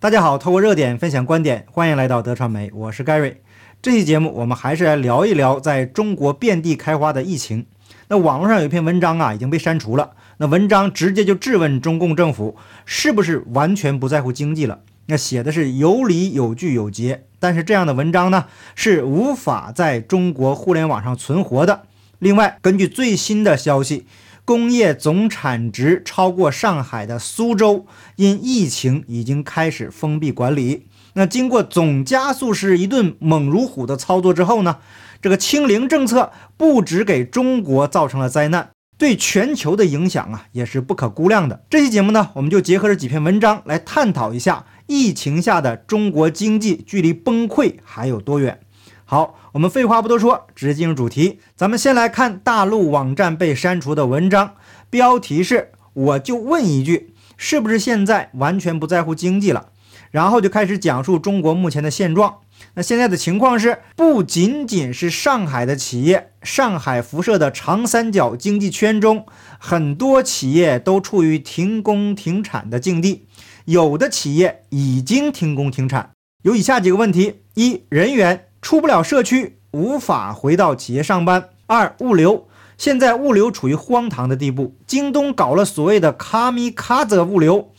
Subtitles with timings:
[0.00, 3.34] 大家好，透过热点分享观点，欢迎来到德传媒，我是 Gary。
[3.82, 7.66] 这期节目我们还是来聊一聊在中国遍地开花的疫情。
[8.08, 10.12] 那网络上有一篇文章啊，已经被删除了。
[10.38, 14.78] 那文章直接就质问中共政府是不是完全不在乎经济了？
[15.04, 21.82] 那写的是有理有据有节，但是这样的文章呢，是无法在中国互联网上存活的。
[22.20, 24.06] 另外，根据最新的消息。
[24.44, 27.86] 工业总产值超过上海的苏州，
[28.16, 30.86] 因疫情已经开始封闭管理。
[31.14, 34.78] 那经过总加速师一顿猛如虎的操作之后呢，
[35.20, 41.64] 这个清零政策不止给中国造成了灾难，对全球的影响啊也是不可估量的。
[41.68, 48.60] 这期节目呢，我们就结合着几篇文章来探讨一下疫情下的中国经济距离崩溃还有多远。
[49.04, 51.40] 好，我们废话不多说，直接进入主题。
[51.56, 54.54] 咱们先来看大陆网站被删除的文章，
[54.88, 59.70] 标题是“我就问一句，是不是现在完全不在乎经济了？”
[60.12, 62.38] 然后就开始讲述中国目前的现状。
[62.74, 69.26] 那现在的情况是，不仅仅是上海的企业，上海辐射的长三角经济圈中，
[69.58, 73.26] 很多企业都处于停工停产的境地，
[73.64, 76.10] 有的企业已经停工停产。
[76.42, 78.46] 有以下几个问题：一、人员。
[78.62, 81.50] 出不了社区，无法回到企业上班。
[81.66, 84.74] 二、物流，现在物流处于荒唐的地步。
[84.86, 87.72] 京东搞了所谓的“卡米卡泽”物流，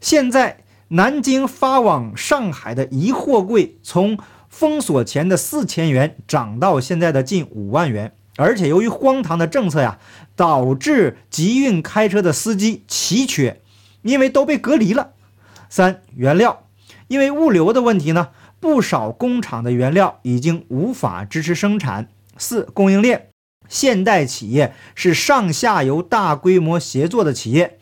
[0.00, 8.14] 现在南京发往上海的一货柜，从封锁前的四千元涨到现在的近五万元。
[8.36, 9.98] 而且由于荒唐的政策呀，
[10.36, 13.60] 导致集运开车的司机奇缺，
[14.02, 15.10] 因为都被隔离了。
[15.68, 16.64] 三、原料，
[17.08, 18.28] 因为物流的问题呢。
[18.60, 22.08] 不少工厂的原料已经无法支持生产。
[22.36, 23.28] 四、供应链，
[23.68, 27.78] 现代企业是上下游大规模协作的企业，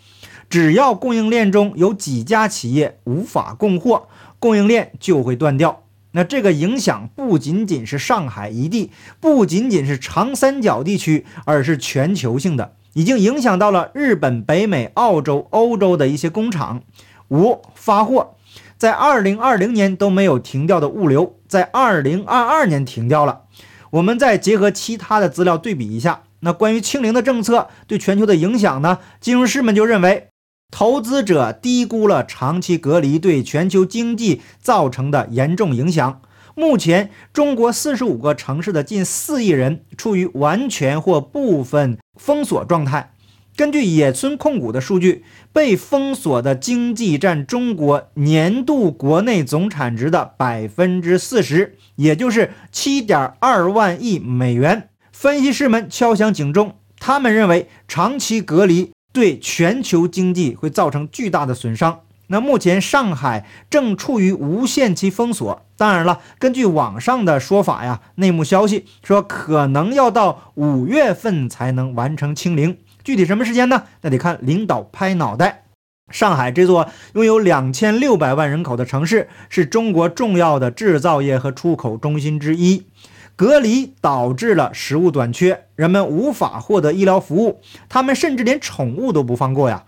[0.50, 5.84] 只要供应链中有几家企业无法供货，供应链就会断掉。
[6.12, 16.83] 那这个影响不仅仅是上海一地，不仅仅是长三角地区，而是全球性的，已经影响到了日本、北美、澳洲、欧洲的一些工厂。
[17.30, 18.36] 五、发货。
[18.79, 23.42] 在二零二零年都没有停掉的物流，在二零二二年停掉了。
[23.91, 28.98] 我们再结合其他的资料对比一下，那关于清零的政策对全球的影响呢？
[29.20, 30.29] 金融师们就认为，
[30.70, 36.20] 投资者低估了长期隔离对全球经济造成的严重影响。
[36.55, 43.13] 目前，中国四十五个城市的近四亿人处于完全或部分封锁状态。
[43.56, 54.90] 根据野村控股的数据，被封锁的经济占中国年度国内总产值的百分之四十，也就是七点二万亿美元。
[55.11, 62.00] 分析师们敲响警钟，他们认为长期隔离对全球经济会造成巨大的损伤。
[62.27, 72.77] 那目前上海正处于无限期封锁，当然了，根据网上的说法呀，内幕消息说可能要到五月份才能完成清零。
[73.06, 73.84] 具体什么时间呢？
[74.00, 75.67] 那得看领导拍脑袋。
[76.11, 82.89] 上海这座拥有两千六百万人口的城市，是中国重要的制造业和出口中心之一。
[83.36, 89.84] 隔离导致了食物短缺，人们无法获得医疗服务，他们甚至连宠物都不放过呀。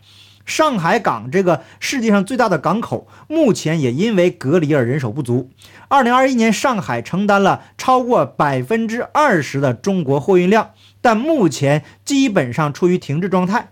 [0.48, 5.50] 上海港这个世界上最大的港口，目前也因为隔离而人手不足。
[5.88, 10.70] 二零二一年，上海承担了超过百分之二十的中国货运量。
[11.02, 13.68] 但目前基本上处于停滞状态，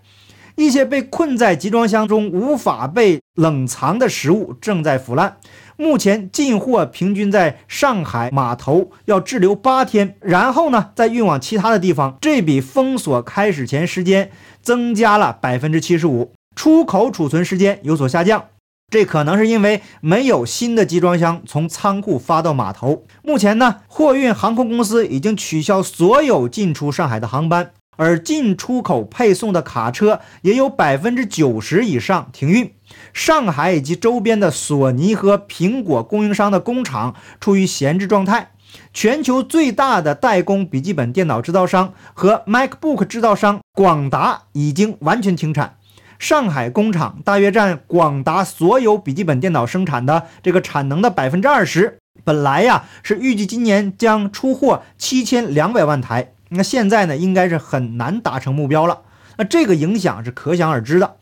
[0.56, 5.38] 一些被困在集装箱中无法被冷藏的食物正在腐烂。
[5.78, 16.32] 目前进货平均在上海码头要滞留八天，然后呢再运往其他的地方，这比封锁开始前时间增加了百分之七十五。
[16.56, 18.46] 出口储存时间有所下降。
[18.90, 23.04] 这可能是因为没有新的集装箱从仓库发到码头。
[23.22, 32.72] 目前呢，货运航空公司已经取消所有进出上海的航班，而进出口配送的卡车也有百分之九十以上停运。
[33.12, 38.52] 上海以及周边的索尼和苹果供应商的工厂处于闲置状态。
[38.92, 45.76] 全球最大的代工笔记本电脑制造商和 MacBook 制造商广达已经完全停产。
[46.18, 51.98] 上海工厂大约占广达所有笔记本电脑生产的这个产能的百分之二十。
[52.24, 59.02] 本来呀是预计今年将出货七千两百万台，那现在呢应该是很难达成目标了。
[59.36, 61.16] 那这个影响是可想而知的。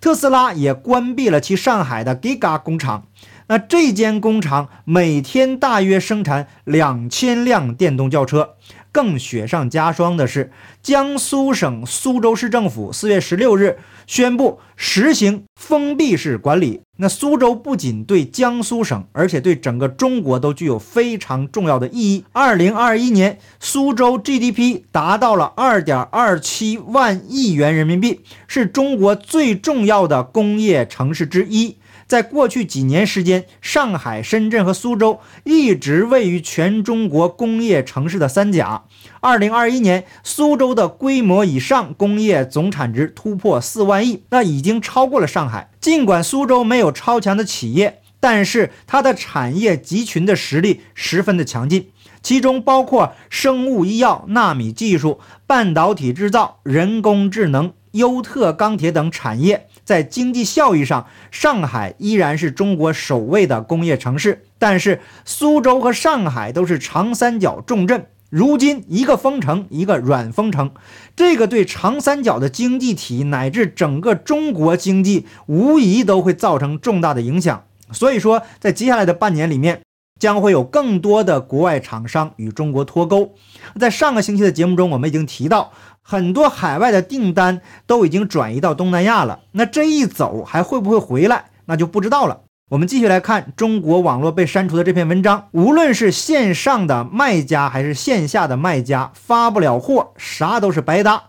[0.00, 3.08] 特斯拉也关闭了其上海的 Giga 工厂，
[3.48, 8.54] 那这间工厂每天大约生产两千辆电动轿车，
[8.92, 10.50] 更雪上加霜的是，
[10.82, 16.80] 江苏省苏州市政府四月十六日宣布实行封闭式管理。
[17.00, 22.24] 那苏州不仅对江苏省，而且对整个中国都具有非常重要的意义。
[22.32, 31.77] 二零二一年，苏州 GDP 达到了二点二七万亿元人民币，是中国最重要的工业城市之一。
[32.08, 38.84] 在过去几年时间，上海、深圳和苏州一直位于全中国工业城市的三甲。
[39.20, 45.70] 二零二一年，苏州的规模以上工业总产值突破四万亿，那已经超过了上海。
[45.78, 51.90] 尽管苏州没有超强的企业，但是它的产业集群的实力十分的强劲，
[52.22, 59.67] 其中包括生物医药、纳米技术、半导体制造、人工智能、优特钢铁等产业。
[59.88, 68.04] 在经济效益上，上海依然是中国首位的工业城市，但是苏州和上海都是长三角重镇。
[68.28, 70.72] 如今，一个封城，一个软封城，
[71.16, 77.64] 这个对长三角的经济体乃至整个中国经济，无疑都会造成重大的影响。
[77.90, 79.80] 所以说，在接下来的半年里面，
[80.20, 83.32] 将会有更多的国外厂商与中国脱钩。
[83.80, 85.72] 在上个星期的节目中，我们已经提到。
[86.10, 92.44] 很多海外的订单都已经转移到东南亚了，那这一走还会不会回来，那就不知道了。
[92.70, 101.24] 我们继续来看中国网络被删除的这篇文章，无论是线上的卖家还是线下的卖家，发不了货，啥都是白搭。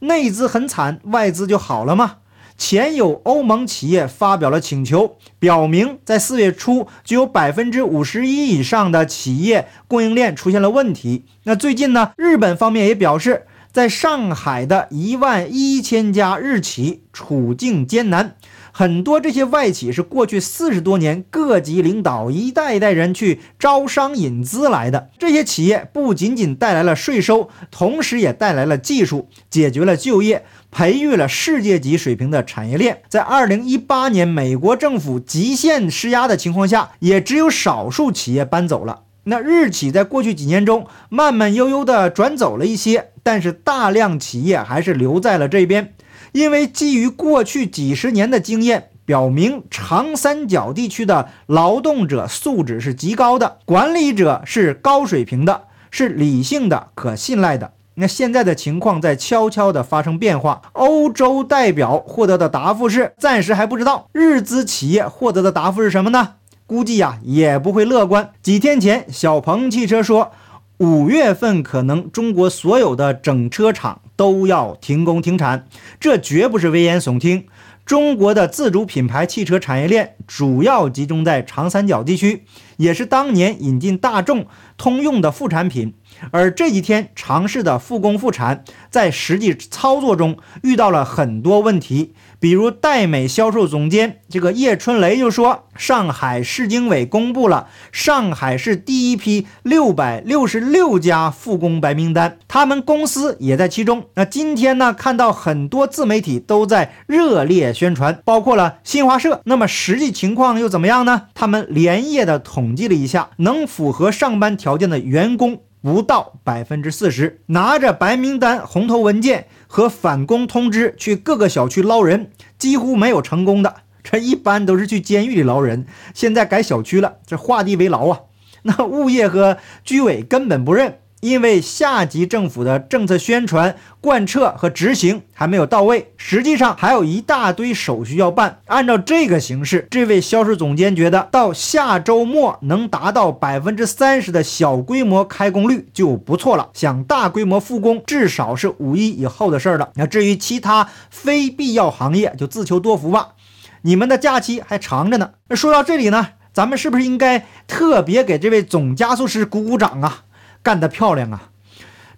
[0.00, 2.16] 内资很惨，外资就好了吗？
[2.58, 11.24] 前有欧盟企业发表了请求，表明在四月初就有百分之五十一以上的企业供应链出现了问题。
[11.44, 13.46] 那最近呢，日本方面也表示。
[13.72, 18.34] 在上海的一万一千家日企处境艰难，
[18.72, 25.10] 很多这些外企是过去四十多年各级领导一代一代人去招商引资来的。
[25.18, 33.02] 这些企业不仅仅带来了税收，同时也带来了技术，解决了就业，培育了世界级水平的产业链。
[33.08, 39.02] 在二零一八年美国政府极限施压的情况下，也只有少数企业搬走了。
[39.24, 45.94] 那日企在过去几年中慢慢悠悠地转走了一些，但是大量企业还是留在了这边，
[46.32, 57.72] 因为基于过去几十年的经验，表明长三角地区的劳动者素质是极高的，管理者是高水平的，是理性的、可信赖的。
[57.96, 66.36] 那现在的情况在悄悄地发生变化，欧洲代表获得的答复是暂时还不知道，日资企业获得的答复是什么呢？
[66.70, 68.30] 估计呀也不会乐观。
[68.42, 70.30] 几天前，小鹏汽车说，
[70.78, 75.66] 五月份可能中国所有的整车厂都要停工停产，
[75.98, 77.46] 这绝不是危言耸听。
[77.84, 82.44] 中国的自主品牌汽车产业链主要集中在长三角地区，
[82.76, 84.46] 也是当年引进大众、
[84.76, 85.94] 通用的副产品。
[86.30, 92.14] 而这几天尝试的复工复产，在实际操作中遇到了很多问题。
[92.40, 104.06] 比如，戴美销售总监这个叶春雷就说，上海市经委公布了上海市第一批六百六十六家复工白名单，他们公司也在其中。
[104.14, 109.42] 那今天呢，看到很多自媒体都在热烈宣传，包括了新华社。
[109.44, 111.24] 那么实际情况又怎么样呢？
[111.34, 115.60] 他们连夜的统计了一下，能符合上班条件的员工。
[115.82, 123.76] 不到百分之四十，拿着白名单、红头文件和返工通知去各个小区捞人，几乎没有成功的。
[124.02, 128.22] 这一般都是去监狱里捞人，现在改小区了，这画地为牢啊！
[128.62, 130.98] 那物业和居委根本不认。
[131.20, 138.60] 因为下级政府的政策宣传、贯彻和执行还没有到位，实际上还有一大堆手续要办。
[138.66, 146.70] 按照这个形式，这位销售总监觉得到下周末能达到百分之三十的小规模开工率就不错了。
[146.72, 149.90] 想大规模复工，至少是五一以后的事儿了。
[149.96, 153.34] 那至于其他非必要行业，就自求多福吧。
[153.82, 155.32] 你们的假期还长着呢。
[155.48, 160.24] 那说到这里呢，咱们是不是应该特别给这位总加速师鼓鼓掌啊？
[160.62, 161.50] 干得漂亮啊！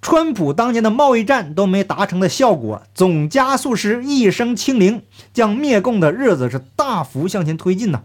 [0.00, 8.02] 川普当年的贸易战都没达成的效果，总加速师一声清零，将灭共的日子是大幅向前推进呢。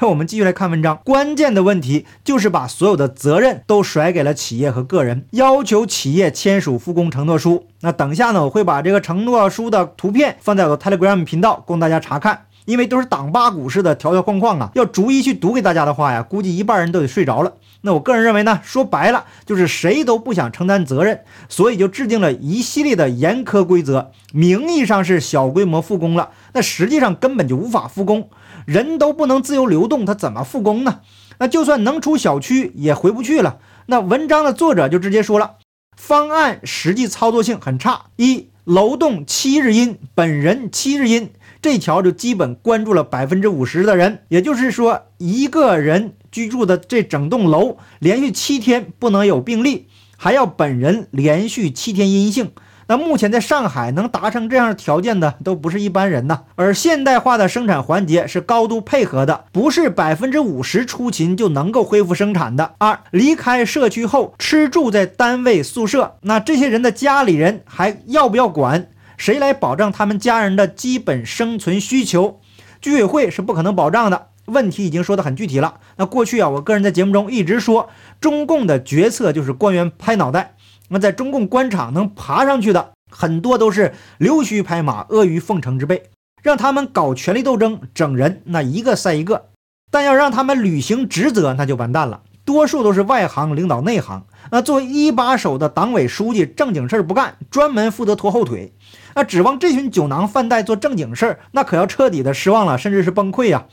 [0.00, 7.66] 那我们继续来看文章，关键的问题就是把所有的责任都甩给了企业和个人，要求企业签署复工承诺书。
[7.80, 12.44] 那等下呢，我会把这个承诺书的图片放在我的 Telegram 频道供大家查看。
[12.68, 17.54] 因为都是党八股式的条条框框啊，要逐一去读给大家的话呀，估计一半人都得睡着了。
[17.80, 24.12] 那我个人认为呢，说白了就是谁都不想承担责任，所以就制定了一系列的严苛规则。
[24.34, 28.28] 名义上是小规模复工了，那实际上根本就无法复工，
[28.66, 31.00] 人都不能自由流动，他怎么复工呢？
[31.38, 33.56] 那就算能出小区也回不去了。
[33.86, 35.52] 那文章的作者就直接说了，
[35.96, 38.02] 方案实际操作性很差。
[38.16, 44.20] 一楼栋七日阴，本人七日阴，这条就基本关注了百分之五十的人。
[44.28, 52.52] 也就是说，一个人居住的这整栋楼连续七天不能有病例，还要本人连续七天阴性。
[52.90, 56.44] 那目前在上海能达成这样条件的都不是一般人呐。
[56.54, 62.76] 而现代化的生产环节是高度配合的，不是百分之五十出勤就能够恢复生产的。
[62.78, 68.88] 二，离开社区后吃住在单位宿舍，那这些人的家里人还要不要管？
[69.18, 72.40] 谁来保障他们家人的基本生存需求？
[72.80, 74.28] 居委会是不可能保障的。
[74.46, 75.80] 问题已经说得很具体了。
[75.96, 80.54] 那过去啊，我个人在节目中一直说，中共的决策就是官员拍脑袋。
[80.88, 86.04] 那在中共官场能爬上去的很多都是溜须拍马、阿谀奉承之辈，
[86.42, 89.50] 让他们搞权力斗争、整人，那一个赛一个；
[89.90, 92.22] 但要让他们履行职责，那就完蛋了。
[92.46, 94.24] 多数都是外行领导内行。
[94.50, 98.72] 那作为一把手的党委书记，正经事儿不干，专门负责拖后腿。
[99.18, 103.66] 那指望这群酒囊饭袋做正经事儿，那可要彻底的失望了，甚至是崩溃呀。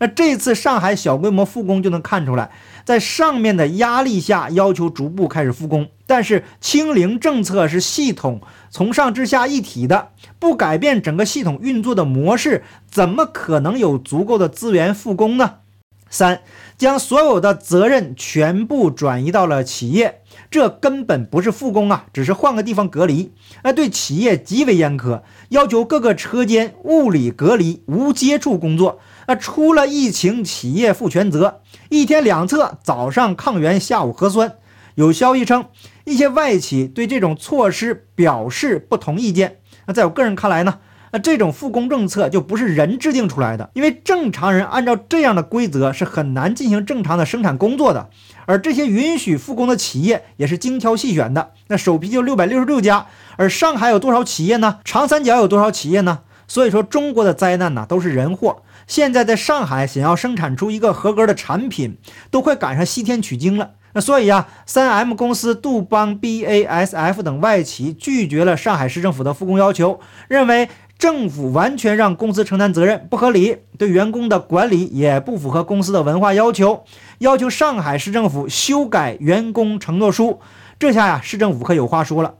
[0.00, 2.50] 那这次上海小规模复工就能看出来，
[2.84, 5.88] 在上面的压力下，要求逐步开始复工。
[6.06, 10.08] 但是清零政策是系统从上至下一体的，
[10.38, 15.54] 不改变整个系统运作的模式，怎么可能有足够的资源复工呢？
[16.12, 16.42] 三，
[16.76, 23.32] 将所有的责任全部转移到了企业，这根本不是复工啊，只是换个地方隔离。
[23.64, 29.00] 那对企业极为严苛，要求各个车间物理隔离，无接触工作。
[29.26, 34.56] 那出了疫情，企业负全责，一天两测，早上抗原，下午核酸。
[34.96, 35.64] 有消息称，
[36.04, 39.60] 一些外企对这种措施表示不同意见。
[39.86, 40.80] 那在我个人看来呢，
[41.12, 48.08] 那这种复工政策就不是人制定出来的，因为正常人按照这样的规则是很难进行正常的生产工作的。
[48.46, 53.06] 而这些允许复工的企业也是精挑细选的，那首批就六百六十六家。
[53.36, 54.80] 而上海有多少企业呢？
[54.84, 56.20] 长三角有多少企业呢？
[56.48, 58.62] 所以说，中国的灾难呢，都是人祸。
[58.86, 61.96] 现在在上海想要生产出一个合格的产品，
[62.30, 63.70] 都快赶上西天取经了。
[63.94, 70.68] 那所以啊，三 M 公司、杜邦、BASF 等外企拒绝了上海市政府的复工要求，认为
[71.02, 76.84] 政府完全让公司承担责任不合理，对员工的管理也不符合公司的文化要求，
[77.18, 80.38] 要求上海市政府修改员工承诺书。
[80.78, 82.34] 这下呀，市政府可有话说了：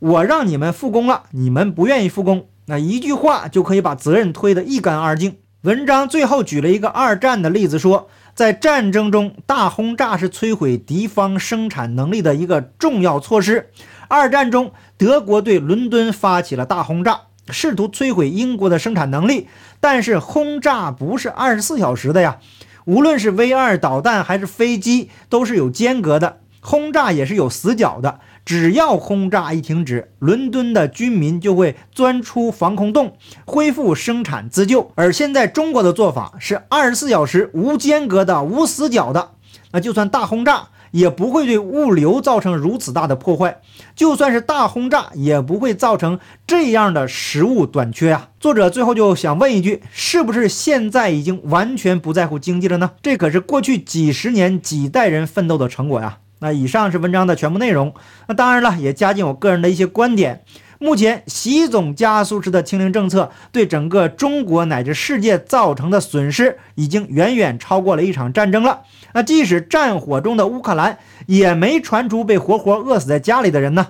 [0.00, 5.36] 我让你们复工了，你们不愿意复工，那一句话就可以把责任推得一干二净。
[5.62, 13.70] 文章最后举了一个二战的例子，说在战争中，大轰炸是摧毁敌方生产能力的一个重要措施。
[14.08, 17.20] 二战中，德国对伦敦发起了大轰炸，
[17.50, 19.48] 试图摧毁英国的生产能力。
[19.80, 22.38] 但是轰炸不是二十四小时的呀，
[22.84, 28.20] 无论是 V 二导弹还是飞机，都是有间隔的，轰炸也是有死角的。
[28.46, 34.92] 只要轰炸一停止，伦敦的居民就会钻出防空洞，恢复生产自救。
[34.96, 39.30] 而现在中国的做法是二十四小时无间隔的、无死角的。
[39.72, 43.56] 那就算大轰炸，也不会对物流造成如此大的破坏；
[43.96, 48.28] 就算是大轰炸，也不会造成这样的食物短缺啊！
[48.38, 52.92] 作者最后就想问一句：是不是现在已经完全不在乎经济了呢？
[53.02, 56.18] 这可是过去几十年、几代人奋斗的成果呀！
[56.38, 57.92] 那以上是文章的全部内容。
[58.28, 60.44] 那当然了，也加进我个人的一些观点。
[60.78, 68.82] 目前，习总加速式的清零政策对整个中国乃至世界造成的损失，已经远远超过了一场战争了。
[69.12, 73.88] 那即使战火中的乌克兰，也没传出被活活饿死在家里的人呢。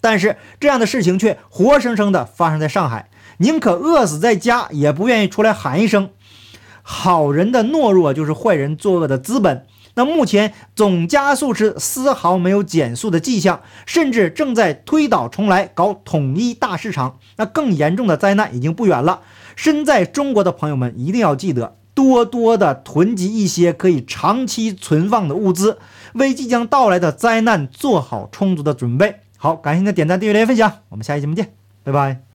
[0.00, 6.10] 但是，这样的事情却活生生的发生在上海，宁可饿死在家，也不愿意出来喊一声。
[6.82, 9.66] 好人的懦弱，就是坏人作恶的资本。
[9.96, 17.18] 那目前总加速是丝毫没有减速的迹象，甚至正在推倒重来搞统一大市场。
[17.36, 19.22] 那更严重的灾难已经不远了。
[19.56, 25.78] 身在中国的朋友们一定要记得，多多的囤积一些可以长期存放的物资，
[26.12, 29.16] 为即将到来的灾难做好充足的准备。
[29.38, 32.20] 好，感谢您的点赞、订阅、留言、分享，我们下期节目见，拜拜。